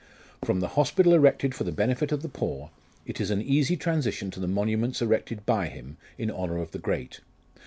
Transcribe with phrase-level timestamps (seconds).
[0.43, 2.71] From the hospital erected for the benefit of the poor,
[3.05, 6.71] it is an easy transi tion to the monuments erected by him in honour of
[6.71, 7.19] the great.